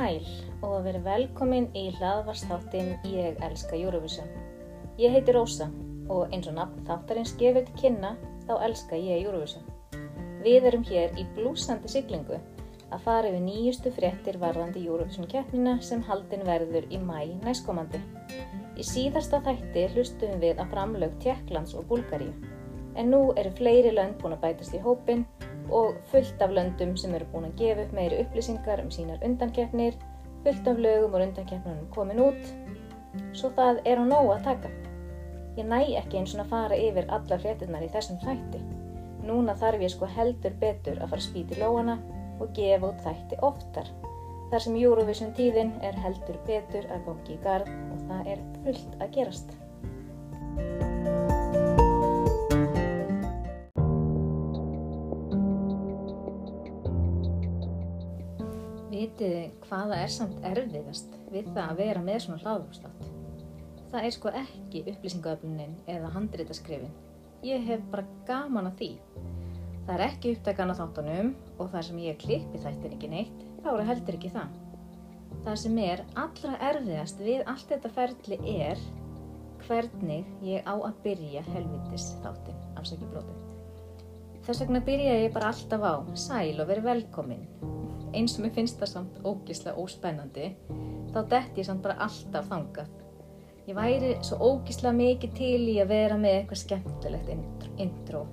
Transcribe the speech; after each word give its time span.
Sæl 0.00 0.24
og 0.64 0.86
vera 0.86 1.00
velkomin 1.04 1.66
í 1.76 1.90
hlaðvarsþáttin 1.98 2.86
Ég 3.04 3.40
elska 3.44 3.76
Eurovision. 3.76 4.30
Ég 4.96 5.12
heiti 5.12 5.34
Rósa 5.36 5.66
og 6.08 6.32
eins 6.32 6.48
og 6.48 6.54
nafn 6.56 6.86
þáttarins 6.86 7.34
gefur 7.42 7.66
til 7.66 7.76
kynna 7.82 8.14
þá 8.46 8.54
elska 8.64 8.96
ég 8.96 9.26
Eurovision. 9.26 9.66
Við 10.40 10.70
erum 10.70 10.86
hér 10.88 11.12
í 11.20 11.26
blúsandi 11.36 11.92
siglingu 11.92 12.38
að 12.38 13.04
fara 13.04 13.28
yfir 13.28 13.44
nýjustu 13.44 13.92
fréttir 13.98 14.40
varðandi 14.40 14.86
Eurovision 14.86 15.28
keppnina 15.34 15.76
sem 15.84 16.00
haldin 16.08 16.46
verður 16.48 16.88
í 16.88 17.02
mæ 17.10 17.36
næstkomandi. 17.44 18.00
Í 18.80 18.86
síðasta 18.94 19.42
þætti 19.44 19.84
hlustum 19.92 20.40
við 20.40 20.64
að 20.64 20.72
framlög 20.72 21.20
Tjekklands 21.20 21.76
og 21.76 21.84
Búlgaríu. 21.92 22.32
En 22.96 23.12
nú 23.12 23.34
eru 23.36 23.52
fleiri 23.60 23.92
lönd 23.92 24.16
búin 24.22 24.38
að 24.38 24.46
bætast 24.48 24.80
í 24.80 24.80
hópin 24.80 25.28
og 25.44 25.49
fullt 26.10 26.42
af 26.42 26.52
löndum 26.54 26.96
sem 26.98 27.14
eru 27.14 27.26
búin 27.32 27.48
að 27.48 27.58
gefa 27.62 27.86
upp 27.86 27.94
meiri 27.96 28.20
upplýsingar 28.24 28.82
um 28.82 28.90
sínar 28.90 29.22
undankeppnir, 29.26 29.96
fullt 30.44 30.68
af 30.68 30.78
lögum 30.78 31.14
og 31.14 31.24
undankeppnunum 31.26 31.88
komin 31.94 32.22
út, 32.26 32.52
svo 33.32 33.50
það 33.56 33.82
er 33.84 34.02
á 34.02 34.04
nógu 34.06 34.34
að 34.34 34.46
taka. 34.48 34.72
Ég 35.58 35.66
næ 35.66 35.80
ekki 36.00 36.20
eins 36.20 36.34
og 36.36 36.44
að 36.44 36.52
fara 36.52 36.78
yfir 36.78 37.08
allar 37.10 37.42
fréttinnar 37.42 37.84
í 37.84 37.90
þessum 37.94 38.20
þætti. 38.24 38.60
Núna 39.26 39.56
þarf 39.60 39.82
ég 39.84 39.92
sko 39.94 40.08
heldur 40.08 40.54
betur 40.60 41.00
að 41.00 41.14
fara 41.14 41.26
spýti 41.26 41.58
lóana 41.60 41.98
og 42.40 42.54
gefa 42.56 42.92
út 42.92 43.02
þætti 43.04 43.40
oftar. 43.50 43.90
Þar 44.50 44.64
sem 44.64 44.78
Eurovision 44.80 45.34
tíðin 45.38 45.74
er 45.86 45.98
heldur 46.04 46.38
betur 46.46 46.88
að 46.90 47.04
gangi 47.06 47.36
í 47.36 47.42
gard 47.44 47.68
og 47.70 48.06
það 48.08 48.32
er 48.34 48.46
fullt 48.64 48.96
að 48.98 49.12
gerast. 49.18 49.58
Vitiði 59.20 59.48
hvaða 59.66 59.96
er 60.00 60.12
samt 60.14 60.44
erfiðast 60.48 61.16
við 61.28 61.48
það 61.52 61.66
að 61.66 61.80
vera 61.82 62.00
með 62.00 62.22
svona 62.24 62.40
hlaðvúrstátt? 62.40 63.08
Það 63.90 64.04
er 64.08 64.14
sko 64.14 64.30
ekki 64.40 64.80
upplýsingaöflunin 64.94 65.74
eða 65.92 66.12
handritaskrifin. 66.14 66.94
Ég 67.44 67.66
hef 67.66 67.82
bara 67.92 68.06
gaman 68.24 68.70
að 68.70 68.78
því. 68.78 68.88
Það 69.84 69.92
er 69.92 70.04
ekki 70.06 70.32
upptakan 70.32 70.72
á 70.72 70.78
þáttunum 70.78 71.28
og 71.58 71.68
þar 71.74 71.84
sem 71.90 71.98
ég 72.00 72.16
klippi 72.22 72.62
þættir 72.62 72.94
ekki 72.96 73.10
neitt, 73.12 73.42
þá 73.60 73.68
er 73.74 73.84
heldur 73.90 74.16
ekki 74.16 74.30
það. 74.38 74.54
Það 75.44 75.58
sem 75.66 75.82
er 75.84 76.02
allra 76.24 76.54
erfiðast 76.70 77.20
við 77.20 77.42
allt 77.52 77.74
þetta 77.74 77.90
ferli 77.98 78.38
er 78.54 78.84
hvernig 79.66 80.30
ég 80.48 80.64
á 80.64 80.72
að 80.78 81.02
byrja 81.04 81.44
helvitis 81.50 82.08
þáttin, 82.24 82.64
afsaki 82.80 83.12
brotið. 83.12 83.44
Þess 84.48 84.64
vegna 84.64 84.82
byrja 84.88 85.20
ég 85.26 85.36
bara 85.36 85.52
alltaf 85.52 85.84
á 85.84 85.94
sæl 86.16 86.56
og 86.56 86.72
veri 86.72 86.86
velkomin 86.88 87.44
eins 88.14 88.36
og 88.36 88.44
mér 88.44 88.54
finnst 88.56 88.80
það 88.80 88.92
samt 88.94 89.18
ógíslega 89.24 89.78
óspennandi 89.80 90.50
þá 91.14 91.20
dett 91.30 91.58
ég 91.58 91.66
samt 91.66 91.82
bara 91.84 91.98
alltaf 92.06 92.48
þangað. 92.50 92.92
Ég 93.68 93.76
væri 93.76 94.14
svo 94.26 94.38
ógíslega 94.50 94.96
mikið 94.96 95.34
til 95.36 95.64
í 95.70 95.76
að 95.82 95.92
vera 95.92 96.16
með 96.18 96.38
eitthvað 96.40 96.62
skemmtilegt 96.64 97.68
intro 97.80 98.24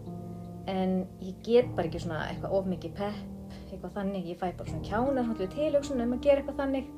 en 0.67 1.03
ég 1.23 1.35
get 1.45 1.69
bara 1.75 1.87
ekki 1.87 2.01
svona 2.03 2.23
eitthvað 2.27 2.55
of 2.57 2.65
mikið 2.67 2.95
pepp, 2.97 3.53
eitthvað 3.69 3.93
þannig, 3.99 4.25
ég 4.31 4.39
fæ 4.39 4.49
bara 4.49 4.71
svona 4.71 4.87
kjánar 4.87 5.29
haldið 5.29 5.53
tilöksun 5.55 6.03
um 6.03 6.15
að 6.17 6.25
gera 6.25 6.41
eitthvað 6.41 6.59
þannig. 6.63 6.89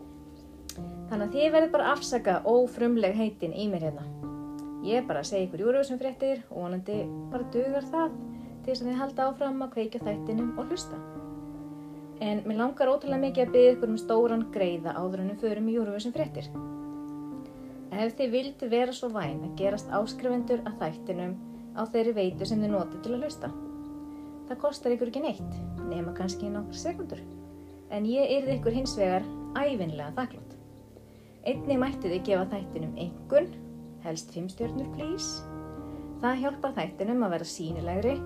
Þannig 1.10 1.26
að 1.28 1.36
þið 1.36 1.54
verður 1.56 1.72
bara 1.76 1.92
afsaka 1.94 2.40
ófrumleg 2.50 3.16
heitin 3.18 3.54
í 3.54 3.68
mér 3.70 3.90
hérna. 3.90 4.08
Ég 4.86 5.08
bara 5.10 5.26
segja 5.28 5.46
ykkur 5.46 5.66
júruvísum 5.66 6.00
fréttir 6.02 6.44
og 6.50 6.64
vonandi 6.64 7.02
bara 7.30 7.50
dugar 7.54 7.86
það 7.92 8.20
til 8.64 8.72
þess 8.72 8.84
að 8.84 8.92
þið 8.92 9.02
halda 9.04 9.30
áfram 9.30 9.66
að 9.66 9.74
kveika 9.76 10.06
þættinum 10.06 10.54
og 10.58 10.72
hlusta. 10.72 11.19
En 12.20 12.42
mér 12.44 12.58
langar 12.60 12.90
ótrúlega 12.92 13.22
mikið 13.22 13.46
að 13.46 13.54
byggja 13.54 13.76
ykkur 13.76 13.92
um 13.94 14.00
stóran 14.00 14.42
greiða 14.52 14.92
áður 15.00 15.22
en 15.24 15.32
við 15.32 15.44
förum 15.46 15.68
í 15.72 15.76
Eurovision 15.80 16.16
fréttir. 16.16 16.50
Ef 17.96 18.16
þið 18.18 18.34
vildu 18.34 18.68
vera 18.72 18.96
svo 18.96 19.08
væn 19.14 19.40
að 19.48 19.54
gerast 19.62 19.94
áskrifendur 19.96 20.60
að 20.68 20.82
þættinum 20.82 21.38
á 21.80 21.82
þeirri 21.94 22.14
veitu 22.18 22.48
sem 22.48 22.60
þið 22.60 22.74
notið 22.74 23.04
til 23.06 23.14
að 23.16 23.24
hlusta. 23.24 23.50
Það 24.50 24.60
kostar 24.64 24.96
ykkur 24.96 25.12
ekki 25.14 25.24
neitt, 25.24 25.56
nema 25.88 26.14
kannski 26.18 26.50
nokkur 26.52 26.82
sekundur. 26.82 27.22
En 27.90 28.06
ég 28.06 28.36
yrði 28.36 28.58
ykkur 28.58 28.76
hins 28.76 28.98
vegar 29.00 29.24
æfinlega 29.56 30.12
þakklátt. 30.18 30.58
Einni 31.48 31.80
mættu 31.80 32.12
þið 32.12 32.26
gefa 32.28 32.50
þættinum 32.52 33.00
engun, 33.00 33.48
helst 34.04 34.36
5 34.36 34.52
stjórnur 34.58 34.92
please. 34.98 35.48
Það 36.20 36.44
hjálpa 36.44 36.74
þættinum 36.76 37.24
að 37.24 37.34
vera 37.38 37.48
sínilegri 37.48 38.18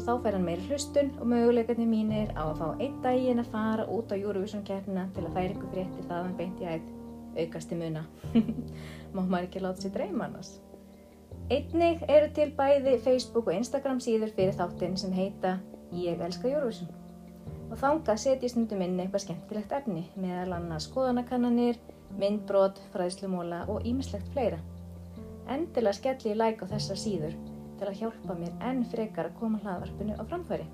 og 0.00 0.06
þá 0.06 0.22
fær 0.24 0.36
hann 0.38 0.46
meiri 0.46 0.62
hlustun 0.64 1.10
og 1.20 1.28
möguleikarnir 1.28 1.88
mínir 1.88 2.30
á 2.32 2.48
að 2.48 2.60
fá 2.62 2.68
einn 2.80 2.96
daginn 3.04 3.42
að 3.42 3.50
fara 3.52 3.84
út 3.92 4.12
á 4.12 4.16
Eurovision 4.16 4.62
keppnina 4.64 5.04
til 5.12 5.26
að 5.26 5.34
færa 5.34 5.52
ykkur 5.52 5.72
fréttir 5.74 6.06
þaðan 6.08 6.36
beint 6.38 6.62
í 6.62 6.68
æð 6.70 6.86
aukast 7.42 7.74
í 7.74 7.78
muna. 7.78 8.06
Má 9.14 9.20
maður 9.20 9.50
ekki 9.50 9.60
láta 9.60 9.84
sér 9.84 9.92
dreyma 9.98 10.24
annars. 10.30 10.54
Einnig 11.52 12.00
eru 12.08 12.30
til 12.32 12.48
bæði 12.56 12.96
Facebook 13.04 13.50
og 13.50 13.58
Instagram 13.58 14.00
síður 14.00 14.32
fyrir 14.38 14.56
þáttinn 14.56 14.96
sem 14.96 15.12
heita 15.12 15.58
Ég 15.92 16.22
elska 16.22 16.48
Eurovision. 16.48 16.88
Og 17.68 17.76
þanga 17.78 18.16
setjast 18.16 18.54
stundum 18.54 18.82
inn 18.86 18.98
eitthvað 19.02 19.26
skemmtilegt 19.26 19.72
efni 19.74 20.06
meðal 20.16 20.56
annars 20.56 20.88
skoðanakannanir, 20.88 21.78
myndbrot, 22.18 22.80
fræðslumóla 22.94 23.64
og 23.68 23.84
ímislegt 23.86 24.32
fleira. 24.32 24.62
Endilega 25.50 25.98
skelli 25.98 26.32
í 26.32 26.38
like 26.38 26.64
á 26.64 26.70
þessar 26.70 26.98
síður 26.98 27.34
til 27.80 27.88
að 27.88 28.00
hjálpa 28.02 28.36
mér 28.36 28.68
enn 28.68 28.84
frekar 28.92 29.30
að 29.30 29.38
koma 29.40 29.60
hlaðvarpinu 29.64 30.18
á 30.20 30.22
framfæri. 30.28 30.66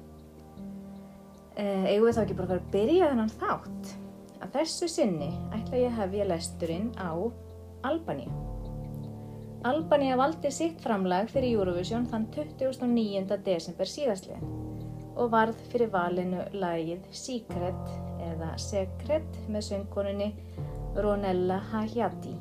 Egu 1.56 2.04
við 2.04 2.16
þá 2.16 2.22
ekki 2.24 2.36
bara 2.36 2.58
að 2.58 2.66
byrja 2.74 3.10
þennan 3.12 3.32
þátt. 3.40 3.92
Að 4.44 4.58
þessu 4.58 4.88
sinni 4.92 5.30
ætla 5.56 5.80
ég 5.80 5.94
að 5.94 6.00
hefja 6.02 6.28
lesturinn 6.28 6.90
á 7.00 7.10
Albaníu. 7.86 8.32
Albaníu 9.66 10.18
valdi 10.20 10.50
sitt 10.52 10.82
framlag 10.84 11.30
fyrir 11.32 11.56
Eurovision 11.56 12.04
þann 12.10 12.26
29. 12.34 13.38
desember 13.46 13.88
síðastliðin 13.90 14.52
og 15.16 15.30
varð 15.32 15.62
fyrir 15.72 15.88
valinu 15.94 16.42
lagið 16.52 17.06
Secret 17.16 17.94
eða 18.26 18.50
Secret 18.60 19.40
með 19.48 19.70
söngkonunni 19.70 20.28
Ronella 21.00 21.62
Hayati. 21.72 22.34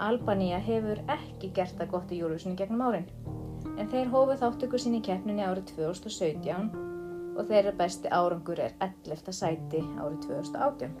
Albaníu 0.00 0.58
hefur 0.66 1.04
ekki 1.12 1.52
gert 1.54 1.78
það 1.78 1.92
gott 1.94 2.12
í 2.16 2.20
Eurovision 2.24 2.58
gegnum 2.58 2.82
árin 2.88 3.06
en 3.80 3.88
þeir 3.88 4.10
hófu 4.12 4.36
þáttöku 4.36 4.78
sín 4.80 4.98
í 4.98 5.04
keppninni 5.04 5.44
árið 5.46 5.70
2017 5.72 6.72
og 7.40 7.46
þeirra 7.48 7.72
besti 7.78 8.10
árangur 8.12 8.60
er 8.60 8.74
11. 8.84 9.32
sæti 9.32 9.80
árið 9.80 10.18
2018. 10.26 10.98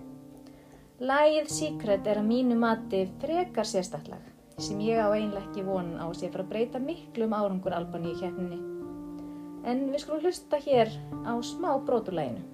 Lægið 1.10 1.50
Secret 1.52 2.08
er 2.08 2.20
að 2.20 2.28
mínu 2.28 2.56
mati 2.60 3.02
frekar 3.20 3.68
sérstaklag 3.68 4.24
sem 4.60 4.80
ég 4.84 5.00
á 5.00 5.08
einlega 5.12 5.42
ekki 5.46 5.64
vonan 5.64 6.00
á 6.00 6.04
að 6.08 6.18
sé 6.20 6.28
fyrir 6.28 6.44
að 6.44 6.50
breyta 6.52 6.80
miklu 6.84 7.28
um 7.28 7.36
árangur 7.36 7.76
Albaníu 7.76 8.16
í 8.16 8.20
keppninni. 8.20 8.58
En 9.68 9.86
við 9.92 10.02
skulum 10.02 10.24
hlusta 10.24 10.60
hér 10.60 10.92
á 11.24 11.32
smá 11.44 11.70
brotulæginu. 11.84 12.44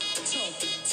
tough. 0.00 0.83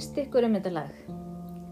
Finnst 0.00 0.16
ykkur 0.16 0.46
um 0.46 0.54
þetta 0.56 0.70
lag? 0.72 0.92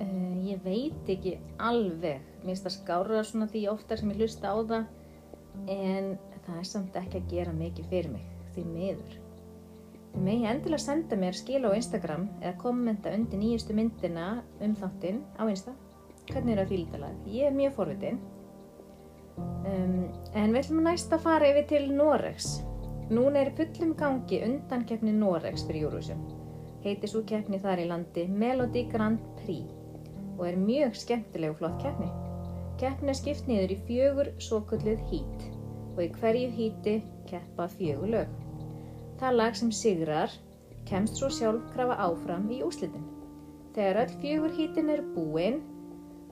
Uh, 0.04 0.32
ég 0.44 0.60
veit 0.60 1.08
ekki 1.08 1.38
alveg. 1.64 2.20
Mér 2.42 2.50
finnst 2.50 2.66
það 2.66 2.74
skára 2.74 3.22
svona 3.24 3.46
því 3.48 3.62
oftar 3.72 4.00
sem 4.00 4.10
ég 4.12 4.20
hlusta 4.20 4.50
á 4.52 4.56
það 4.68 5.70
en 5.72 6.10
það 6.44 6.58
er 6.60 6.66
samt 6.68 6.98
ekki 7.00 7.22
að 7.22 7.30
gera 7.32 7.54
mikið 7.56 7.86
fyrir 7.88 8.12
mig, 8.12 8.26
því 8.52 8.64
miður. 8.68 9.14
Þið 10.12 10.26
megi 10.26 10.48
endilega 10.50 10.84
senda 10.84 11.16
mér 11.20 11.38
skil 11.38 11.62
á 11.64 11.70
Instagram 11.72 12.26
eða 12.42 12.54
kommenta 12.60 13.14
undir 13.16 13.40
nýjustu 13.40 13.76
myndina 13.76 14.26
um 14.60 14.74
þáttinn 14.76 15.22
á 15.40 15.48
Insta. 15.48 15.72
Hvernig 16.28 16.52
er 16.52 16.60
það 16.60 16.72
fíldalag? 16.74 17.22
Ég 17.32 17.48
er 17.48 17.56
mjög 17.56 17.78
forvitin. 17.78 18.20
Um, 19.38 20.02
en 20.36 20.52
við 20.52 20.66
ætlum 20.66 20.84
næst 20.84 21.16
að 21.16 21.24
fara 21.24 21.48
yfir 21.48 21.70
til 21.72 21.88
Noregs. 21.96 22.58
Núna 23.08 23.46
er 23.46 23.54
fullum 23.56 23.96
gangi 23.96 24.42
undankeppni 24.44 25.16
Noregs 25.16 25.64
fyrir 25.64 25.88
Eurovision. 25.88 26.37
Heitir 26.84 27.10
svo 27.10 27.24
keppni 27.26 27.58
þar 27.58 27.80
í 27.82 27.86
landi 27.90 28.24
Melody 28.30 28.84
Grand 28.92 29.22
Prix 29.40 29.74
og 30.38 30.44
er 30.46 30.58
mjög 30.62 30.94
skemmtileg 30.94 31.50
og 31.54 31.58
flott 31.58 31.80
keppni. 31.82 32.06
Keppni 32.78 33.10
er 33.10 33.18
skipt 33.18 33.48
niður 33.50 33.74
í 33.74 33.78
fjögur 33.88 34.30
svokulluð 34.46 35.02
hít 35.10 35.48
og 35.96 36.04
í 36.04 36.10
hverju 36.20 36.52
híti 36.54 36.94
keppa 37.26 37.66
fjögur 37.72 38.12
lög. 38.14 38.30
Það 39.18 39.38
lag 39.40 39.58
sem 39.58 39.74
sigrar 39.74 40.38
kemst 40.86 41.18
svo 41.18 41.32
sjálfkrafa 41.34 41.98
áfram 42.06 42.46
í 42.54 42.60
úslitin. 42.62 43.10
Þegar 43.74 44.04
öll 44.04 44.16
fjögur 44.22 44.54
hítin 44.54 44.94
er 44.94 45.02
búinn 45.16 45.60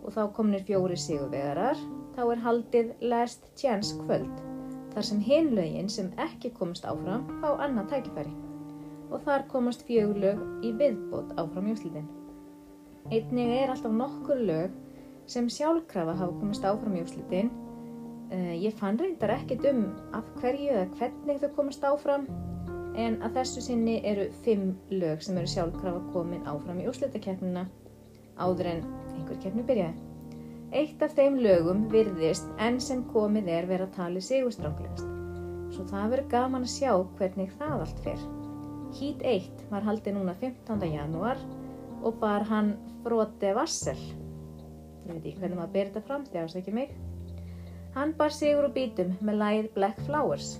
og 0.06 0.14
þá 0.14 0.22
komnir 0.38 0.62
fjóri 0.62 0.94
sigurvegarar, 1.02 1.78
þá 2.14 2.22
er 2.30 2.42
haldið 2.46 2.94
Last 3.02 3.50
Chance 3.58 3.98
kvöld, 4.06 4.42
þar 4.94 5.10
sem 5.10 5.26
hinlaugin 5.26 5.90
sem 5.90 6.14
ekki 6.22 6.54
komast 6.54 6.86
áfram 6.86 7.26
fá 7.42 7.56
annað 7.58 7.96
tækifæri 7.96 8.45
og 9.10 9.22
þar 9.26 9.46
komast 9.50 9.84
fjögur 9.86 10.18
lög 10.22 10.40
í 10.66 10.72
viðbót 10.78 11.34
áfram 11.40 11.68
í 11.68 11.76
úslitin. 11.76 12.08
Einnig 13.10 13.52
er 13.60 13.70
alltaf 13.70 13.94
nokkur 13.94 14.40
lög 14.48 14.74
sem 15.30 15.48
sjálfkrafa 15.50 16.16
hafa 16.18 16.40
komast 16.40 16.66
áfram 16.66 16.96
í 16.98 17.04
úslitin. 17.04 17.52
Uh, 18.26 18.54
ég 18.58 18.74
fann 18.74 18.98
reyndar 18.98 19.36
ekkit 19.36 19.62
um 19.70 19.84
af 20.16 20.26
hverju 20.40 20.72
eða 20.74 20.88
hvernig 20.98 21.42
þau 21.42 21.50
komast 21.60 21.84
áfram 21.86 22.26
en 22.98 23.20
að 23.22 23.36
þessu 23.38 23.62
sinni 23.68 24.00
eru 24.08 24.26
fimm 24.42 24.72
lög 24.90 25.22
sem 25.22 25.38
eru 25.38 25.50
sjálfkrafa 25.52 26.00
komin 26.14 26.46
áfram 26.48 26.80
í 26.82 26.88
úslitakeppnina 26.90 27.66
áður 28.40 28.72
en 28.72 28.82
einhver 29.14 29.38
keppni 29.42 29.64
byrjaði. 29.68 30.06
Eitt 30.76 31.02
af 31.04 31.14
þeim 31.14 31.38
lögum 31.44 31.84
virðist 31.92 32.48
enn 32.58 32.80
sem 32.82 33.04
komið 33.12 33.52
er 33.54 33.68
verið 33.70 33.86
að 33.86 33.94
tali 34.00 34.24
sigurstránglegast, 34.24 35.06
svo 35.76 35.86
það 35.92 36.10
verður 36.16 36.32
gaman 36.34 36.66
að 36.66 36.74
sjá 36.74 36.90
hvernig 37.20 37.54
það 37.60 37.84
allt 37.84 38.02
fer. 38.08 38.26
Hít 38.96 39.20
1 39.28 39.66
var 39.68 39.84
haldið 39.84 40.14
núna 40.16 40.32
15. 40.40 40.86
janúar 40.88 41.40
og 42.00 42.14
bar 42.20 42.46
hann 42.48 42.70
Fróte 43.04 43.50
Vassel. 43.52 43.98
Ég 45.04 45.10
veit 45.10 45.26
ekki 45.26 45.40
hvernig 45.42 45.58
maður 45.58 45.74
ber 45.74 45.90
þetta 45.90 46.02
fram, 46.06 46.22
það 46.30 46.38
er 46.40 46.54
ekki 46.62 46.72
mig. 46.72 46.94
Hann 47.92 48.14
bar 48.16 48.32
sigur 48.32 48.70
og 48.70 48.72
bítum 48.72 49.12
með 49.20 49.36
læð 49.42 49.68
Black 49.74 50.00
Flowers. 50.06 50.54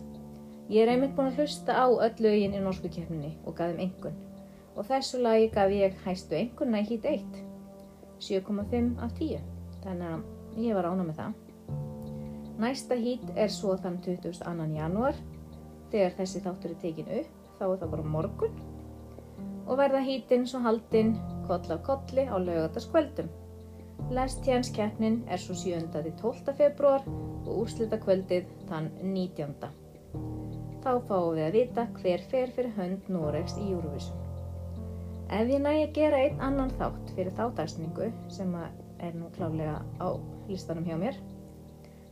Ég 0.69 0.83
er 0.83 0.93
einmitt 0.93 1.15
búin 1.17 1.31
að 1.31 1.41
hlusta 1.41 1.79
á 1.81 1.87
öll 1.89 2.21
lögin 2.27 2.59
í 2.59 2.61
norsku 2.61 2.91
keppninni 2.93 3.33
og 3.47 3.57
gaf 3.57 3.73
þeim 3.73 3.81
engun. 3.87 4.21
Og 4.77 4.85
þessu 4.91 5.23
lagi 5.25 5.49
gaf 5.57 5.73
ég 5.73 5.97
hæstu 6.05 6.37
engunna 6.37 6.85
í 6.85 6.91
hít 6.91 7.09
1. 7.09 7.41
7,5 8.21 8.93
af 9.01 9.17
10. 9.17 9.49
Þannig 9.87 10.13
að 10.13 10.61
ég 10.67 10.77
var 10.77 10.91
ána 10.91 11.09
með 11.09 11.23
það. 11.23 11.41
Næsta 12.61 13.01
hít 13.01 13.33
er 13.33 13.49
svo 13.49 13.81
þann 13.81 13.97
22. 14.05 14.77
janúar. 14.77 15.25
Þegar 15.89 16.17
þessi 16.21 16.45
þáttur 16.45 16.77
er 16.77 16.81
tekin 16.85 17.13
upp, 17.23 17.43
þá 17.59 17.65
er 17.69 17.81
það 17.81 17.93
bara 17.95 18.11
morgun. 18.17 18.61
Og 19.67 19.81
verða 19.81 20.03
hítinn 20.07 20.47
svo 20.47 20.61
haldinn 20.63 21.17
koll 21.49 21.73
af 21.75 21.83
kolli 21.87 22.27
á 22.29 22.37
lögataskvöldum. 22.39 23.29
Last 24.11 24.45
Chance 24.45 24.75
keppnin 24.75 25.23
er 25.29 25.41
svo 25.43 25.55
7. 25.55 25.81
til 25.93 26.13
12. 26.21 26.55
februar 26.59 27.03
og 27.09 27.51
úrslita 27.63 27.99
kvöldið 28.03 28.47
þann 28.69 28.91
19. 29.03 29.57
Þá 30.85 30.93
fáum 31.09 31.33
við 31.35 31.45
að 31.49 31.57
vita 31.57 31.87
hver 31.97 32.23
fer 32.31 32.53
fyrir 32.55 32.77
hönd 32.77 33.09
Noregs 33.11 33.57
í 33.59 33.71
Eurovision. 33.73 34.21
Ef 35.27 35.49
ég 35.51 35.63
nægi 35.65 35.87
að 35.89 35.97
gera 35.97 36.21
einn 36.23 36.43
annan 36.47 36.71
þátt 36.79 37.09
fyrir 37.17 37.35
þáttarsningu 37.35 38.13
sem 38.31 38.53
er 39.03 39.17
nú 39.19 39.33
klálega 39.35 39.81
á 39.99 40.15
listanum 40.47 40.87
hjá 40.87 40.95
mér, 41.01 41.19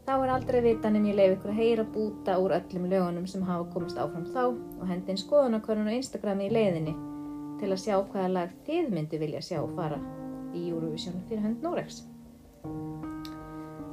þá 0.05 0.13
er 0.19 0.33
aldrei 0.35 0.61
vita 0.65 0.91
nefn 0.93 1.09
ég 1.09 1.17
leif 1.17 1.37
ykkur 1.39 1.53
að 1.53 1.61
heyra 1.63 1.85
búta 1.95 2.37
úr 2.43 2.55
öllum 2.59 2.89
lögunum 2.93 3.27
sem 3.31 3.45
hafa 3.49 3.69
komist 3.73 4.01
áfram 4.01 4.27
þá 4.35 4.43
og 4.53 4.85
hendin 4.91 5.21
skoðunarkvörnun 5.21 5.89
á 5.89 5.97
Instagrami 5.97 6.51
í 6.51 6.53
leiðinni 6.53 6.95
til 7.61 7.71
að 7.71 7.81
sjá 7.85 7.97
hvaða 7.97 8.29
lag 8.35 8.53
þið 8.67 8.91
myndi 8.93 9.21
vilja 9.23 9.41
sjá 9.45 9.63
fara 9.77 10.01
í 10.55 10.69
Eurovision 10.69 11.23
fyrir 11.29 11.43
hönd 11.47 11.65
Noregs. 11.65 12.05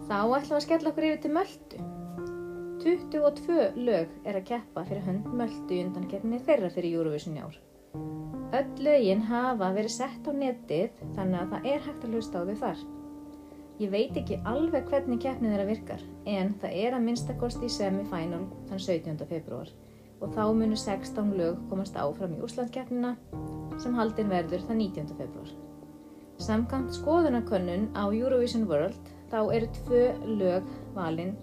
Þá 0.10 0.18
ætlum 0.20 0.52
við 0.52 0.58
að 0.60 0.64
skella 0.66 0.92
okkur 0.92 1.08
yfir 1.08 1.22
til 1.24 1.34
Möldu. 1.38 1.82
22 2.82 3.58
lög 3.78 4.16
er 4.28 4.40
að 4.40 4.48
keppa 4.50 4.84
fyrir 4.90 5.06
hönd 5.06 5.28
Möldu 5.38 5.78
í 5.78 5.84
undankeppni 5.86 6.42
þeirra 6.48 6.72
fyrir 6.74 6.98
Eurovision 7.00 7.38
í 7.38 7.44
ár. 7.46 7.60
Öll 8.52 8.84
lögin 8.84 9.22
hafa 9.30 9.70
verið 9.72 9.94
sett 9.94 10.28
á 10.28 10.32
netið 10.36 10.98
þannig 11.16 11.40
að 11.40 11.54
það 11.54 11.70
er 11.72 11.86
hægt 11.86 12.04
að 12.04 12.18
hlusta 12.18 12.42
á 12.42 12.48
þau 12.50 12.58
þar. 12.66 12.82
Ég 13.82 13.90
veit 13.90 14.18
ekki 14.20 14.36
alveg 14.46 14.86
hvernig 14.92 15.24
keppnið 15.24 15.56
þeirra 15.56 15.64
virkar 15.66 16.02
en 16.30 16.52
það 16.62 16.74
er 16.84 16.94
að 16.94 17.06
minnstakost 17.08 17.64
í 17.66 17.70
semifinal 17.74 18.44
þann 18.70 18.82
17. 18.84 19.24
februar 19.26 19.72
og 20.22 20.36
þá 20.36 20.44
munur 20.54 20.78
16 20.78 21.32
lög 21.40 21.64
komast 21.72 21.96
áfram 21.98 22.36
í 22.38 22.44
Úslandkeppnina 22.46 23.16
sem 23.82 23.96
haldin 23.98 24.30
verður 24.30 24.62
þann 24.68 24.84
19. 24.84 25.16
februar. 25.18 25.50
Samkvæmt 26.46 26.94
skoðunakönnun 27.00 27.88
á 27.98 28.06
Eurovision 28.06 28.68
World 28.70 29.10
þá 29.34 29.40
eru 29.56 29.72
tvö 29.80 30.04
lög 30.44 30.70
valinn 30.94 31.34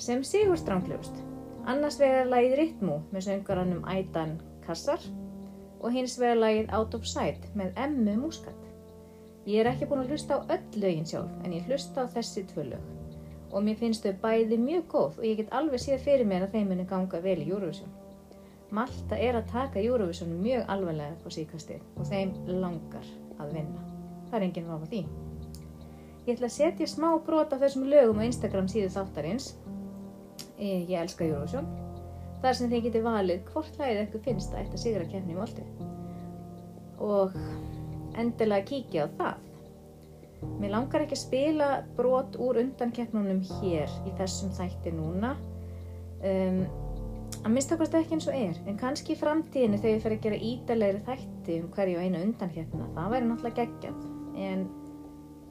sem 0.00 0.24
sigur 0.24 0.56
stránglegust. 0.56 1.20
Annars 1.68 2.00
vegar 2.00 2.32
lagið 2.32 2.56
Ritmu 2.62 2.96
með 3.12 3.26
söngaranum 3.28 3.84
Aidan 3.84 4.38
Kassar 4.64 5.04
og 5.82 5.92
hins 5.92 6.16
vegar 6.16 6.40
lagið 6.46 6.72
Out 6.80 6.96
of 6.96 7.04
Sight 7.04 7.44
með 7.52 7.76
Emmu 7.84 8.16
Muscat. 8.24 8.67
Ég 9.46 9.62
er 9.62 9.70
ekki 9.70 9.86
búin 9.88 10.02
að 10.02 10.14
hlusta 10.14 10.40
á 10.40 10.46
öll 10.56 10.80
lögin 10.82 11.06
sjálf 11.08 11.44
en 11.44 11.54
ég 11.56 11.68
hlusta 11.68 12.04
á 12.04 12.12
þessi 12.16 12.46
tvö 12.50 12.70
lög 12.72 12.94
og 13.48 13.64
mér 13.64 13.78
finnst 13.80 14.04
þau 14.04 14.18
bæði 14.22 14.58
mjög 14.60 14.84
góð 14.92 15.20
og 15.20 15.24
ég 15.24 15.38
get 15.40 15.54
alveg 15.56 15.80
séð 15.80 16.02
fyrir 16.04 16.28
mér 16.28 16.44
að 16.44 16.56
þeim 16.56 16.68
muni 16.72 16.84
ganga 16.88 17.20
vel 17.24 17.38
í 17.40 17.48
Eurovision. 17.48 17.88
Malta 18.74 19.16
er 19.16 19.38
að 19.38 19.48
taka 19.48 19.80
Eurovision 19.80 20.34
mjög 20.42 20.66
alvarlega 20.68 21.16
på 21.22 21.32
síkastið 21.32 21.80
og 21.96 22.10
þeim 22.10 22.34
langar 22.60 23.06
að 23.40 23.54
vinna. 23.56 23.84
Það 24.28 24.38
er 24.38 24.46
enginn 24.48 24.68
ráð 24.68 24.84
á 24.84 24.88
því. 24.92 25.02
Ég 26.26 26.34
ætla 26.34 26.50
að 26.50 26.56
setja 26.58 26.90
smá 26.92 27.08
brot 27.24 27.54
af 27.56 27.62
þessum 27.64 27.86
lögum 27.88 28.20
á 28.20 28.28
Instagram 28.28 28.68
síðu 28.68 28.90
þáttarins. 28.92 29.54
Ég 30.60 30.92
elska 31.00 31.24
Eurovision. 31.24 31.70
Þar 32.42 32.58
sem 32.58 32.70
þið 32.70 32.84
getur 32.84 33.06
valið 33.06 33.48
hvort 33.48 33.80
lagið 33.80 34.02
eitthvað 34.02 34.26
finnst 34.28 34.52
að 34.52 34.60
eitthvað 34.60 34.82
sigra 34.84 35.08
kemni 35.08 35.32
í 35.32 35.38
moldu. 35.38 35.64
Og 37.08 37.32
endilega 38.22 38.68
kíkja 38.68 39.06
á 39.06 39.08
það. 39.18 39.44
Mér 40.58 40.70
langar 40.70 41.02
ekki 41.02 41.16
að 41.16 41.22
spila 41.24 41.68
brot 41.98 42.36
úr 42.38 42.60
undankeppnunum 42.62 43.40
hér 43.58 43.90
í 44.06 44.12
þessum 44.18 44.52
þætti 44.54 44.92
núna. 44.94 45.32
Um, 46.22 46.60
að 47.42 47.54
mistakast 47.54 47.94
ekki 47.98 48.16
eins 48.16 48.28
og 48.30 48.38
er, 48.38 48.60
en 48.70 48.78
kannski 48.78 49.14
í 49.14 49.18
framtíðinu 49.18 49.80
þegar 49.82 49.96
ég 49.96 50.04
fer 50.04 50.14
að 50.14 50.24
gera 50.26 50.40
ídalegri 50.50 51.02
þætti 51.08 51.58
um 51.62 51.68
hverju 51.74 52.04
einu 52.04 52.22
undankeppnuna, 52.28 52.88
það 52.94 53.12
væri 53.14 53.28
náttúrulega 53.28 53.66
geggjað. 53.66 54.00
En 54.48 54.64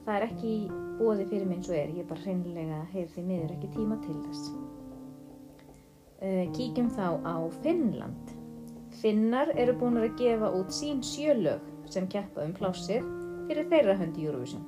það 0.05 0.15
er 0.15 0.25
ekki 0.29 0.55
bóði 0.97 1.27
fyrir 1.29 1.47
mig 1.47 1.59
eins 1.59 1.69
og 1.71 1.77
er, 1.77 1.93
ég 1.93 2.03
er 2.03 2.09
bara 2.09 2.23
hreinlega 2.23 2.81
því 2.95 3.27
miður 3.27 3.55
ekki 3.57 3.71
tíma 3.75 3.99
til 4.03 4.17
þess. 4.25 4.51
Uh, 6.17 6.43
kíkjum 6.55 6.91
þá 6.95 7.07
á 7.27 7.35
Finnland. 7.61 8.35
Finnar 8.97 9.51
eru 9.59 9.75
búin 9.77 9.99
að 9.99 10.15
gefa 10.17 10.47
út 10.57 10.71
sín 10.73 11.03
sjölög 11.05 11.61
sem 11.93 12.07
keppa 12.11 12.43
um 12.45 12.55
plásið 12.57 13.05
fyrir 13.47 13.69
þeirra 13.71 13.95
höndi 13.99 14.25
Eurovision. 14.27 14.65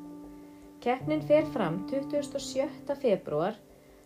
Keppnin 0.79 1.21
fer 1.27 1.47
fram 1.53 1.81
27. 1.91 2.95
februar 3.01 3.57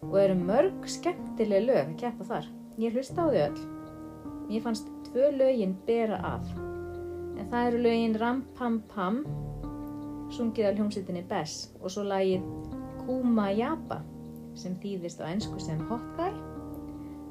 og 0.01 0.17
eru 0.19 0.35
mörg 0.39 0.87
skemmtileg 0.89 1.67
lög 1.67 1.81
að 1.83 1.97
keppa 2.01 2.27
þar. 2.31 2.47
Ég 2.81 2.95
hlusta 2.95 3.21
á 3.21 3.29
þau 3.29 3.41
öll. 3.43 3.59
Mér 4.49 4.63
fannst 4.65 4.89
tvö 5.07 5.29
lögin 5.37 5.75
bera 5.85 6.17
af. 6.25 6.47
En 7.37 7.45
það 7.51 7.67
eru 7.67 7.83
lögin 7.85 8.17
Ram 8.19 8.41
Pam 8.57 8.79
Pam, 8.89 9.21
sungið 10.33 10.71
af 10.71 10.79
hljómsveitinni 10.79 11.23
Bess 11.29 11.69
og 11.81 11.93
svo 11.93 12.07
lagið 12.09 12.43
Kuma 13.03 13.51
Japa 13.53 14.01
sem 14.57 14.75
þýðist 14.81 15.21
á 15.21 15.29
ennsku 15.29 15.61
sem 15.61 15.81
Hot 15.89 16.03
Guy, 16.17 16.33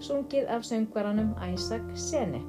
sungið 0.03 0.51
af 0.51 0.67
söngvaranum 0.67 1.35
Isaac 1.51 1.85
Sene. 1.99 2.43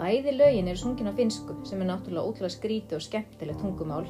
Bæði 0.00 0.32
lögin 0.32 0.70
eru 0.72 0.80
sungin 0.80 1.10
á 1.10 1.14
finsku 1.14 1.58
sem 1.68 1.82
er 1.82 1.90
náttúrulega 1.90 2.24
ótrúlega 2.24 2.54
skríti 2.54 2.96
og 2.96 3.04
skemmtilegt 3.04 3.60
tungumál 3.60 4.08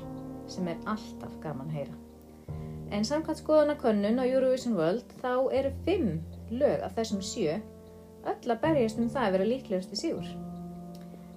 sem 0.50 0.68
er 0.70 0.78
alltaf 0.86 1.32
gaman 1.42 1.72
að 1.72 1.80
heyra. 1.80 1.96
En 2.94 3.06
samkvæmt 3.06 3.42
skoðanakönnun 3.42 4.22
á 4.22 4.24
Eurovision 4.26 4.78
World 4.78 5.10
þá 5.22 5.34
eru 5.58 5.74
fimm 5.86 6.20
lög 6.50 6.86
af 6.86 6.94
þessum 6.98 7.24
sjö 7.26 7.58
öll 8.30 8.54
að 8.54 8.62
berjast 8.62 9.02
um 9.02 9.10
það 9.10 9.26
að 9.26 9.36
vera 9.36 9.50
líklegast 9.50 9.98
í 9.98 9.98
sigur. 9.98 10.30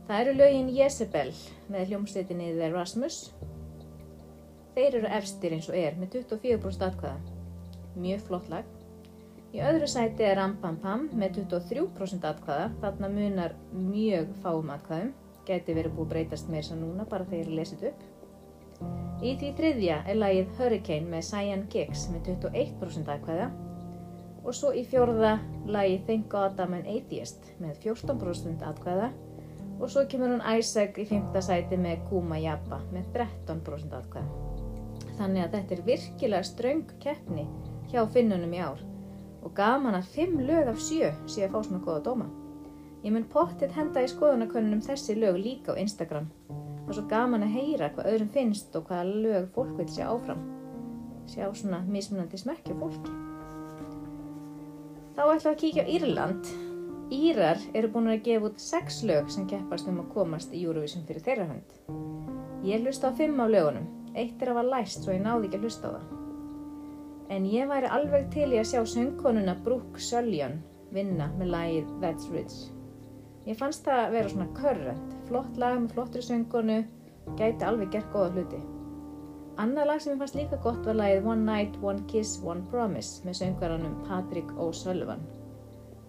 Það 0.07 0.13
Það 0.13 0.19
eru 0.19 0.31
lögin 0.35 0.67
Jezebel 0.75 1.29
með 1.71 1.87
hljómsveitinni 1.89 2.47
The 2.57 2.67
Rasmus. 2.73 3.15
Þeir 4.75 4.97
eru 4.99 5.11
efstir 5.17 5.55
eins 5.55 5.69
og 5.71 5.77
er 5.79 5.95
með 5.97 6.17
24% 6.19 6.83
atkvæða. 6.85 7.37
Mjög 8.03 8.25
flott 8.27 8.49
lag. 8.51 8.67
Í 9.53 9.59
öðru 9.61 9.85
sæti 9.85 10.25
er 10.25 10.39
Ram 10.39 10.55
Pam 10.57 10.79
Pam 10.81 11.03
með 11.13 11.35
23% 11.43 12.23
atkvæða. 12.25 12.71
Þarna 12.81 13.09
munar 13.13 13.51
mjög 13.77 14.31
fáum 14.41 14.71
atkvæðum. 14.73 15.11
Gæti 15.45 15.75
verið 15.77 15.93
búið 15.93 16.07
breytast 16.09 16.47
þess 16.49 16.73
að 16.73 16.79
núna 16.81 17.03
bara 17.09 17.27
þegar 17.29 17.51
ég 17.51 17.57
lesið 17.59 17.83
upp. 17.91 17.99
Í 19.21 19.35
því 19.37 19.51
þriðja 19.59 19.97
er 20.09 20.17
lagið 20.17 20.55
Hurricane 20.57 21.11
með 21.11 21.27
Cyan 21.27 21.61
Giggs 21.69 22.07
með 22.09 22.31
21% 22.31 23.11
atkvæða. 23.13 23.51
Og 24.41 24.57
svo 24.57 24.71
í 24.73 24.81
fjórða 24.89 25.35
lagið 25.69 26.07
Thank 26.07 26.25
God 26.31 26.57
I'm 26.63 26.73
an 26.79 26.89
Atheist 26.89 27.45
með 27.61 27.77
14% 27.83 28.65
atkvæða 28.71 29.11
og 29.83 29.91
svo 29.91 30.03
kemur 30.09 30.31
hún 30.33 30.41
Isaac 30.57 30.97
í 31.01 31.05
fymta 31.09 31.43
sæti 31.45 31.77
með 31.77 32.01
Kuma 32.09 32.39
Jabba 32.41 32.81
með 32.89 33.05
13% 33.19 33.93
atkvæða. 33.99 34.49
Þannig 35.19 35.45
að 35.45 35.59
þetta 35.59 35.77
er 35.77 35.85
virkilega 35.91 36.49
ströng 36.49 36.97
keppni 37.05 37.45
hjá 37.91 38.01
finnunum 38.09 38.57
í 38.57 38.63
ár 38.63 38.83
og 39.43 39.53
gaman 39.57 39.97
að 39.97 40.09
5 40.15 40.41
lög 40.47 40.71
af 40.71 40.81
7 40.81 41.11
sé 41.27 41.45
að 41.45 41.53
fá 41.53 41.59
svona 41.67 41.83
goða 41.85 42.03
dóma. 42.07 42.27
Ég 43.03 43.11
mun 43.11 43.29
pottið 43.29 43.75
henda 43.75 44.03
í 44.03 44.09
skoðanakönnunum 44.11 44.83
þessi 44.85 45.17
lög 45.19 45.39
líka 45.43 45.75
á 45.75 45.81
Instagram. 45.81 46.29
Er 46.87 46.95
svo 46.95 47.05
gaman 47.11 47.43
að 47.43 47.55
heyra 47.57 47.91
hvað 47.93 48.11
öðrum 48.13 48.33
finnst 48.33 48.75
og 48.79 48.87
hvaða 48.89 49.21
lög 49.27 49.49
fólk 49.55 49.77
vil 49.79 49.89
sjá 49.91 50.07
áfram. 50.07 50.43
Sjá 51.27 51.47
svona 51.51 51.83
mismunandi 51.87 52.39
smekkja 52.39 52.75
fólki. 52.79 53.17
Þá 55.13 55.23
við 55.29 55.49
að 55.51 55.59
kíkja 55.61 55.83
á 55.85 55.91
Írland 55.93 56.53
Írar 57.13 57.59
eru 57.77 57.91
búin 57.93 58.09
að 58.09 58.23
gefa 58.25 58.47
út 58.49 58.61
sex 58.63 59.03
lög 59.05 59.27
sem 59.29 59.45
keppast 59.49 59.89
um 59.91 59.99
að 60.01 60.09
komast 60.15 60.53
í 60.55 60.63
Eurovision 60.63 61.03
fyrir 61.05 61.25
þeirra 61.25 61.45
hönd. 61.51 61.75
Ég 62.65 62.81
hlusta 62.81 63.11
á 63.11 63.17
fimm 63.17 63.37
á 63.37 63.45
lögunum, 63.45 63.85
eitt 64.15 64.41
er 64.41 64.53
að 64.53 64.61
var 64.61 64.69
læst 64.71 65.03
svo 65.03 65.13
ég 65.13 65.21
náði 65.21 65.49
ekki 65.49 65.59
að 65.59 65.67
hlusta 65.67 65.91
á 65.91 65.95
það. 65.97 66.22
En 67.33 67.47
ég 67.49 67.65
væri 67.65 67.89
alveg 67.89 68.27
til 68.33 68.51
í 68.53 68.59
að 68.61 68.67
sjá 68.69 68.81
söngkonuna 68.91 69.55
Brooke 69.65 70.01
Söljan 70.01 70.59
vinna 70.93 71.31
með 71.39 71.49
lagið 71.55 71.93
That's 72.03 72.27
Rich. 72.29 72.57
Ég 73.47 73.57
fannst 73.57 73.87
það 73.87 74.01
að 74.01 74.13
vera 74.13 74.33
svona 74.33 74.49
körrent, 74.59 75.15
flott 75.27 75.57
lag 75.57 75.79
með 75.79 75.95
flottri 75.95 76.21
söngkonu, 76.23 76.75
gæti 77.39 77.65
alveg 77.65 77.89
gert 77.95 78.11
góða 78.13 78.35
hluti. 78.35 78.59
Annað 79.63 79.89
lag 79.89 80.03
sem 80.03 80.13
ég 80.13 80.21
fannst 80.21 80.37
líka 80.37 80.59
gott 80.61 80.85
var 80.85 80.99
lagið 80.99 81.29
One 81.33 81.47
Night, 81.47 81.79
One 81.81 82.05
Kiss, 82.11 82.37
One 82.45 82.67
Promise 82.69 83.25
með 83.25 83.39
söngvaranum 83.41 83.97
Patrick 84.05 84.53
O'Sullivan 84.61 85.25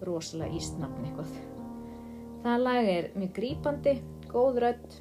rosalega 0.05 0.53
ístnafn 0.59 1.07
eitthvað. 1.07 1.33
Það 2.45 2.63
lag 2.67 2.91
er 2.91 3.09
mjög 3.17 3.33
grípandi, 3.39 3.95
góð 4.29 4.61
rödd 4.65 4.99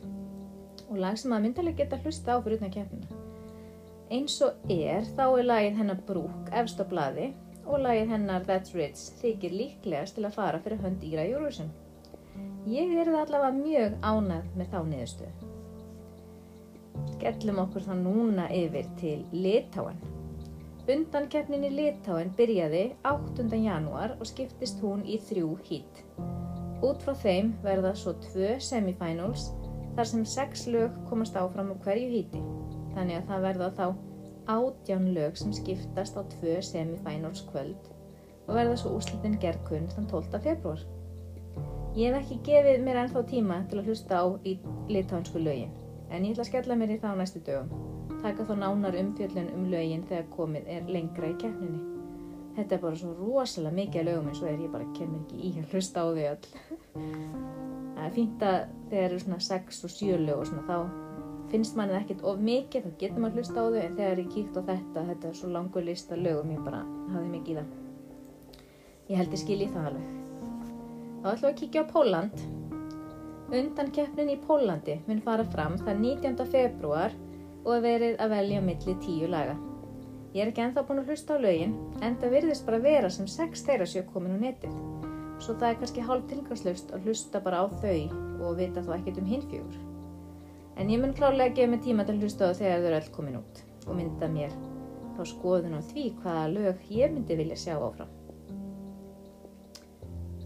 og 0.89 0.97
lag 1.05 1.21
sem 1.21 1.37
að 1.37 1.47
myndalega 1.49 1.83
geta 1.83 2.01
hlusta 2.01 2.39
á 2.39 2.41
fyrir 2.41 2.63
utan 2.63 2.73
keppnina. 2.73 3.24
Eins 4.15 4.37
og 4.47 4.69
er 4.71 5.03
þá 5.17 5.25
er 5.25 5.47
lagið 5.49 5.79
hennar 5.81 6.03
Brúk 6.07 6.51
efst 6.55 6.79
á 6.79 6.87
bladi 6.87 7.33
og 7.65 7.81
lagið 7.83 8.13
hennar 8.13 8.45
That's 8.47 8.75
Rich 8.77 9.01
þykir 9.19 9.57
líklegast 9.59 10.15
til 10.15 10.27
að 10.29 10.37
fara 10.37 10.61
fyrir 10.63 10.83
hönd 10.85 11.03
Íra 11.09 11.25
Júruvísum. 11.27 11.73
Ég 12.71 12.93
er 12.95 13.11
það 13.11 13.23
allavega 13.25 13.57
mjög 13.57 13.97
ánað 14.07 14.53
með 14.55 14.71
þá 14.71 14.77
niðurstöðu. 14.91 15.51
Skellum 17.17 17.59
okkur 17.65 17.87
þá 17.89 17.95
núna 18.05 18.45
yfir 18.55 18.93
til 19.01 19.25
Litáan. 19.35 19.99
Undankeppnin 20.95 21.67
í 21.67 21.73
Litáin 21.75 22.31
byrjaði 22.39 22.85
8. 23.11 23.49
janúar 23.65 24.15
og 24.21 24.31
skiptist 24.31 24.79
hún 24.85 25.03
í 25.11 25.19
þrjú 25.27 25.57
hít. 25.67 26.05
Út 26.87 27.03
frá 27.03 27.17
þeim 27.25 27.51
verða 27.67 27.97
svo 27.99 28.15
tvö 28.29 28.61
semifinals 28.63 29.51
þar 29.97 30.13
sem 30.13 30.25
sex 30.37 30.69
lög 30.71 31.03
komast 31.11 31.35
áfram 31.41 31.75
á 31.75 31.77
hverju 31.83 32.15
híti. 32.15 32.45
Þannig 32.95 33.21
að 33.21 33.31
það 33.31 33.47
verða 33.49 33.71
þá 33.79 33.87
átján 34.55 35.09
lög 35.17 35.39
sem 35.41 35.55
skiptast 35.57 36.19
á 36.19 36.23
tvö 36.37 36.59
semifinals 36.63 37.45
kvöld 37.49 37.91
og 38.45 38.53
verða 38.59 38.77
svo 38.77 38.93
úslitin 38.99 39.39
gerðkunn 39.41 39.89
þann 39.95 40.11
12. 40.11 40.43
februar. 40.45 40.85
Ég 41.97 42.13
hef 42.13 42.25
ekki 42.25 42.43
gefið 42.51 42.85
mér 42.85 43.05
ennþá 43.05 43.25
tíma 43.31 43.63
til 43.71 43.81
að 43.81 43.91
hlusta 43.91 44.21
á 44.21 44.27
í 44.45 44.59
litáinsku 44.91 45.41
lögin 45.41 45.73
en 46.11 46.27
ég 46.27 46.35
ætla 46.35 46.45
að 46.45 46.53
skella 46.53 46.79
mér 46.79 46.97
í 46.97 47.01
þá 47.03 47.13
næstu 47.17 47.41
dögum 47.47 47.73
taka 48.25 48.47
þá 48.49 48.55
nánar 48.57 48.97
umfjöllun 48.97 49.51
um 49.53 49.67
lögin 49.69 50.05
þegar 50.09 50.31
komið 50.33 50.69
er 50.73 50.87
lengra 50.89 51.29
í 51.29 51.37
keppninni. 51.41 51.81
Þetta 52.55 52.77
er 52.77 52.83
bara 52.85 52.97
svo 52.97 53.11
rosalega 53.19 53.77
mikið 53.77 54.07
lögum 54.09 54.31
eins 54.31 54.41
og 54.41 54.49
er 54.49 54.63
ég 54.63 54.73
bara 54.73 54.93
kemur 54.97 55.25
ekki 55.25 55.41
í 55.45 55.51
að 55.61 55.75
hlusta 55.75 56.05
á 56.05 56.07
því 56.09 56.25
öll. 56.31 56.47
Það 57.95 58.07
er 58.07 58.15
fínt 58.15 58.45
að 58.45 58.57
þegar 58.91 59.05
eru 59.09 59.19
svona 59.23 59.41
6 59.49 59.85
og 59.87 59.93
7 59.93 60.21
lög 60.25 60.41
og 60.41 60.49
svona 60.49 60.65
þá 60.69 61.04
finnst 61.55 61.77
manni 61.79 61.95
ekkert 61.95 62.25
of 62.27 62.41
mikið, 62.43 62.83
þá 62.89 62.95
getur 62.99 63.23
maður 63.23 63.39
hlusta 63.39 63.63
á 63.63 63.67
þau 63.71 63.77
en 63.79 63.97
þegar 63.99 64.21
ég 64.25 64.31
kíkt 64.35 64.57
á 64.59 64.63
þetta, 64.73 65.03
þetta 65.11 65.29
er 65.29 65.37
svo 65.39 65.51
langur 65.55 65.85
lista 65.87 66.17
lögum 66.19 66.51
ég 66.51 66.65
bara 66.67 66.81
hafði 67.13 67.29
mikið 67.31 67.53
í 67.53 67.59
það. 67.61 67.69
Ég 69.05 69.21
held 69.21 69.37
ég 69.37 69.43
skilji 69.45 69.69
það 69.71 69.87
alveg. 69.91 70.09
Þá 71.21 71.29
ætlum 71.31 71.45
við 71.45 71.53
að 71.53 71.61
kíkja 71.61 71.85
á 71.85 71.93
Póland. 71.93 72.43
Undan 73.55 73.93
keppnin 73.95 74.33
í 74.33 74.37
Pólandi 74.49 74.99
mun 75.07 75.23
fara 75.23 75.47
fram 75.55 75.79
það 75.79 76.03
19. 76.03 76.49
februar 76.57 77.15
og 77.63 77.87
verið 77.87 78.19
að 78.19 78.35
velja 78.35 78.67
milli 78.67 78.99
tíu 79.05 79.31
laga. 79.31 79.55
Ég 80.35 80.43
er 80.43 80.51
ekki 80.51 80.67
enþá 80.67 80.83
búin 80.89 81.05
að 81.05 81.15
hlusta 81.15 81.39
á 81.39 81.45
lögin, 81.45 81.79
en 82.03 82.19
það 82.19 82.39
virðist 82.41 82.67
bara 82.67 82.83
vera 82.83 83.15
sem 83.15 83.31
sex 83.31 83.63
þeirra 83.69 83.87
séu 83.87 84.03
komin 84.11 84.35
á 84.35 84.39
netið. 84.49 84.75
Svo 85.39 85.55
það 85.55 85.71
er 85.71 85.83
kannski 85.85 86.11
hálf 86.11 86.27
tilgangslöst 86.33 86.91
að 86.97 87.07
hlusta 87.07 87.45
bara 87.45 87.63
á 87.63 87.67
þau 87.79 87.99
og 88.43 88.57
vita 88.59 88.83
þá 88.83 88.97
ekkert 88.99 89.23
um 89.23 89.31
hinfjögur. 89.37 89.84
En 90.77 90.91
ég 90.91 91.01
mun 91.01 91.15
klálega 91.15 91.55
gefa 91.55 91.71
mig 91.71 91.83
tíma 91.85 92.07
til 92.07 92.19
hlusta 92.19 92.51
á 92.51 92.53
þegar 92.59 92.81
þau 92.81 92.89
eru 92.89 93.01
öll 93.01 93.11
komin 93.17 93.41
út 93.41 93.61
og 93.87 93.99
mynda 93.99 94.29
mér 94.31 94.55
þá 95.15 95.23
skoðun 95.31 95.77
á 95.79 95.81
því 95.91 96.07
hvaða 96.23 96.47
lög 96.55 96.89
ég 96.91 97.13
myndi 97.15 97.37
vilja 97.39 97.59
sjá 97.65 97.75
áfram. 97.77 98.11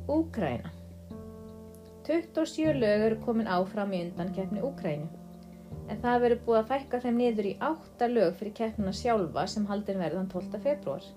Úkræna 0.08 0.74
27 2.08 2.74
lög 2.82 3.06
eru 3.06 3.22
komin 3.24 3.48
áfram 3.48 3.94
í 3.96 4.02
undan 4.06 4.34
keppni 4.36 4.64
Úkrænu 4.64 5.08
en 5.88 6.02
það 6.02 6.20
verður 6.24 6.44
búið 6.46 6.60
að 6.60 6.68
fækka 6.72 7.00
þeim 7.04 7.18
niður 7.22 7.48
í 7.48 7.54
8 7.70 8.08
lög 8.12 8.36
fyrir 8.38 8.54
keppnuna 8.60 8.92
sjálfa 8.96 9.46
sem 9.48 9.66
haldin 9.68 10.00
verðan 10.02 10.28
12. 10.32 10.60
februar. 10.64 11.08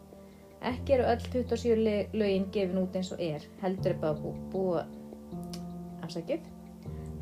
Ekki 0.71 0.95
eru 0.95 1.07
öll 1.11 1.23
27 1.33 2.15
lögin 2.15 2.47
gefin 2.55 2.81
út 2.83 2.95
eins 2.95 3.11
og 3.15 3.23
er, 3.23 3.43
heldur 3.63 3.91
er 3.95 4.01
bara 4.03 4.19
búið, 4.21 4.41
búið 4.53 6.03
afsakið, 6.05 6.45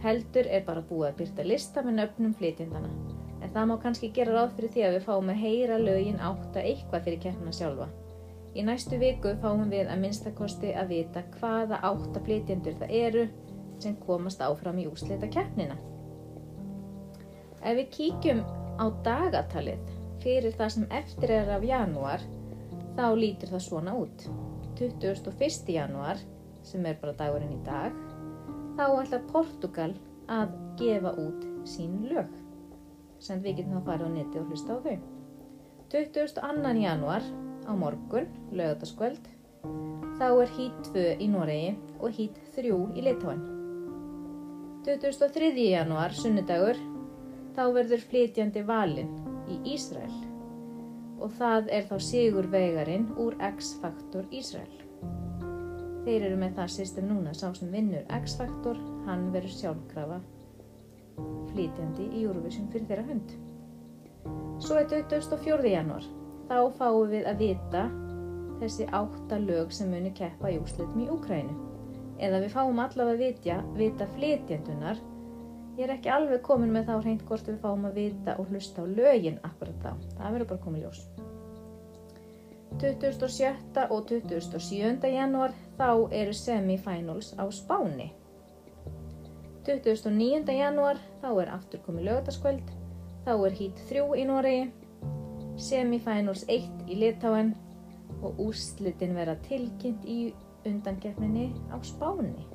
heldur 0.03 0.47
er 0.47 0.63
bara 0.67 0.83
búið 0.85 1.09
að 1.09 1.17
byrta 1.21 1.45
lista 1.47 1.83
með 1.83 1.97
nöfnum 1.99 2.35
flytjendana, 2.39 2.91
en 3.41 3.51
það 3.53 3.69
má 3.71 3.75
kannski 3.83 4.11
gera 4.15 4.35
ráð 4.35 4.55
fyrir 4.57 4.73
því 4.75 4.85
að 4.87 4.95
við 4.95 5.07
fáum 5.09 5.31
að 5.33 5.41
heyra 5.43 5.79
lögin 5.81 6.23
8 6.29 6.63
eitthvað 6.63 7.05
fyrir 7.07 7.21
keppnuna 7.25 7.55
sjálfa. 7.55 7.89
Í 8.55 8.65
næstu 8.65 8.97
viku 9.01 9.35
fáum 9.43 9.67
við 9.69 9.91
að 9.91 10.01
minnstakosti 10.03 10.73
að 10.73 10.95
vita 10.95 11.23
hvaða 11.37 11.81
8 11.91 12.23
flytjendur 12.25 12.79
það 12.79 12.95
eru 13.03 13.27
sem 13.79 13.95
komast 14.05 14.41
áfram 14.43 14.79
í 14.81 14.87
úslita 14.89 15.29
keppnina. 15.31 15.77
Ef 17.59 17.75
við 17.75 17.89
kíkjum 17.95 18.43
á 18.79 18.85
dagatalið 19.03 19.95
fyrir 20.23 20.55
það 20.55 20.75
sem 20.75 20.91
eftir 20.95 21.33
er 21.35 21.51
af 21.55 21.63
janúar, 21.67 22.23
þá 22.95 23.05
lítur 23.15 23.51
það 23.53 23.65
svona 23.67 23.95
út. 23.99 24.27
21. 24.79 25.73
janúar, 25.75 26.19
sem 26.63 26.85
er 26.87 26.95
bara 27.01 27.15
dagurinn 27.19 27.55
í 27.55 27.63
dag, 27.67 27.95
þá 28.79 28.85
ætlar 29.01 29.23
Portugal 29.27 29.93
að 30.31 30.53
gefa 30.79 31.11
út 31.19 31.41
sín 31.67 31.97
lög, 32.07 32.29
sem 33.19 33.41
við 33.43 33.57
getum 33.59 33.81
að 33.81 33.89
fara 33.89 34.07
á 34.07 34.09
neti 34.13 34.39
og 34.39 34.47
hlusta 34.47 34.77
á 34.77 34.83
þau. 34.85 34.95
22. 35.91 36.79
janúar, 36.85 37.25
á 37.67 37.71
morgun, 37.75 38.29
lögataskvöld, 38.55 39.27
þá 40.15 40.27
er 40.29 40.55
hít 40.55 40.79
2 40.93 41.05
í 41.19 41.27
Noregi 41.27 41.75
og 41.99 42.15
hít 42.15 42.39
3 42.55 42.71
í 42.95 43.03
Litáin. 43.03 43.43
23. 44.87 45.51
janúar, 45.73 46.15
sunnudagur, 46.15 46.79
þá 47.57 47.63
verður 47.75 48.07
flytjandi 48.07 48.63
valinn 48.63 49.11
í 49.51 49.59
Ísrael 49.75 50.15
og 51.19 51.33
það 51.35 51.67
er 51.75 51.83
þá 51.89 51.97
Sigur 51.99 52.47
Veigarinn 52.47 53.09
úr 53.19 53.35
X-Faktor 53.43 54.29
Ísrael. 54.31 54.71
Þeir 56.05 56.25
eru 56.29 56.39
með 56.39 56.55
það 56.59 56.73
system 56.75 57.09
núna, 57.11 57.33
sá 57.35 57.49
sem 57.57 57.71
vinnur 57.73 58.05
X-Faktor, 58.19 58.79
hann 59.07 59.29
verður 59.33 59.55
sjálfkrafa 59.57 60.19
flytjandi 61.49 62.05
í 62.15 62.23
Eurovision 62.23 62.69
fyrir 62.71 62.87
þeirra 62.87 63.07
hund. 63.09 63.33
Svo 64.63 64.77
er 64.79 64.87
24. 64.91 65.59
januar, 65.73 66.05
þá 66.47 66.57
fáum 66.79 67.11
við 67.11 67.27
að 67.27 67.43
vita 67.43 67.85
þessi 68.59 68.87
átta 68.95 69.39
lög 69.43 69.75
sem 69.75 69.91
muni 69.91 70.11
keppa 70.15 70.51
í 70.51 70.59
úslitum 70.61 71.03
í 71.03 71.09
Úkrænu. 71.11 71.55
Eða 72.19 72.41
við 72.43 72.55
fáum 72.55 72.81
allavega 72.83 73.15
að 73.15 73.23
vitja, 73.23 73.61
vita 73.79 74.07
flytjandunar 74.15 74.99
Ég 75.79 75.85
er 75.87 75.93
ekki 75.93 76.09
alveg 76.11 76.41
komin 76.43 76.73
með 76.75 76.89
þá 76.89 76.95
hreint 77.05 77.21
hvort 77.23 77.45
við 77.47 77.61
fáum 77.61 77.85
að 77.87 77.93
vita 78.01 78.33
og 78.41 78.49
hlusta 78.51 78.83
á 78.83 78.85
lögin 78.91 79.37
akkurat 79.47 79.77
þá. 79.79 79.93
Það 80.17 80.33
verður 80.35 80.49
bara 80.49 80.63
komið 80.65 80.81
ljós. 80.83 80.97
27. 82.77 83.89
og 83.89 84.05
27. 84.05 85.07
janúar 85.09 85.55
þá 85.77 85.89
eru 86.13 86.33
semifinals 86.33 87.33
á 87.35 87.49
Spáni. 87.49 88.13
29. 89.65 90.53
janúar 90.53 91.01
þá 91.21 91.29
er 91.41 91.49
aftur 91.55 91.81
komið 91.85 92.05
lögataskvöld, 92.07 92.69
þá 93.25 93.33
er 93.33 93.57
hít 93.57 93.81
3 93.89 94.05
í 94.21 94.27
Noregi, 94.29 94.69
semifinals 95.57 96.45
1 96.47 96.85
í 96.87 96.99
Litáen 97.01 97.55
og 98.21 98.39
úrslitin 98.39 99.17
vera 99.17 99.35
tilkynnt 99.49 100.05
í 100.05 100.31
undankeppninni 100.69 101.49
á 101.73 101.77
Spáni. 101.81 102.45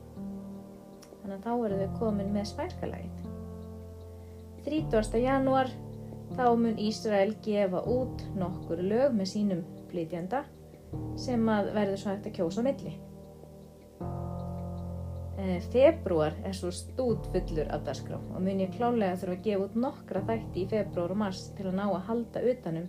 Þannig 1.20 1.36
að 1.36 1.44
þá 1.44 1.52
eru 1.66 1.82
þau 1.82 1.98
komin 1.98 2.32
með 2.32 2.50
spænskalagið. 2.54 3.30
30. 4.64 5.20
janúar 5.20 5.68
þá 6.38 6.46
mun 6.56 6.78
Ísrael 6.80 7.34
gefa 7.44 7.82
út 7.84 8.22
nokkur 8.38 8.80
lög 8.80 9.12
með 9.18 9.34
sínum 9.34 9.64
flytjanda 9.94 10.44
sem 11.18 11.50
að 11.50 11.72
verður 11.74 12.00
svo 12.00 12.12
hægt 12.12 12.30
að 12.30 12.36
kjósa 12.38 12.64
milli. 12.66 12.94
Eh, 15.44 15.60
Februar 15.72 16.36
er 16.46 16.54
svo 16.56 16.70
stút 16.72 17.26
fullur 17.34 17.68
af 17.74 17.84
dagskrá 17.86 18.16
og 18.16 18.40
mun 18.40 18.62
ég 18.62 18.72
klálega 18.76 19.18
þurfa 19.20 19.34
að 19.34 19.44
gefa 19.44 19.66
út 19.66 19.74
nokkra 19.76 20.22
þætti 20.28 20.62
í 20.62 20.68
februar 20.70 21.12
og 21.12 21.20
mars 21.20 21.42
til 21.58 21.68
að 21.68 21.78
ná 21.80 21.84
að 21.88 22.06
halda 22.08 22.44
utanum 22.52 22.86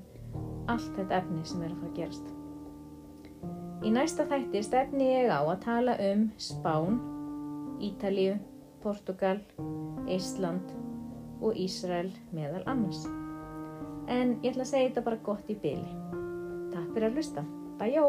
allt 0.72 0.96
þetta 0.96 1.20
efni 1.20 1.44
sem 1.46 1.64
er 1.66 1.74
að 1.74 1.82
fara 1.82 1.92
að 1.92 2.00
gerast. 2.00 2.32
Í 3.86 3.92
næsta 3.94 4.26
þætti 4.30 4.64
stefni 4.66 5.12
ég 5.12 5.30
á 5.30 5.42
að 5.44 5.62
tala 5.66 5.98
um 6.08 6.30
Spán, 6.42 7.00
Ítalíu, 7.84 8.40
Portugal, 8.82 9.42
Ísland 10.10 10.72
og 11.42 11.58
Ísrael 11.60 12.14
meðal 12.32 12.64
annars. 12.72 13.04
En 14.08 14.38
ég 14.42 14.54
ætla 14.54 14.64
að 14.64 14.72
segja 14.72 14.90
þetta 14.90 15.10
bara 15.10 15.26
gott 15.26 15.50
í 15.52 15.58
byli. 15.60 16.24
Takk 16.76 16.92
fyrir 16.92 17.08
að 17.08 17.16
hlusta. 17.16 17.46
Bæjó! 17.80 18.08